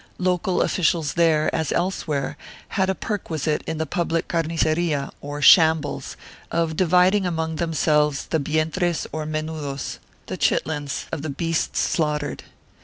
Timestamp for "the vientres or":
8.25-9.27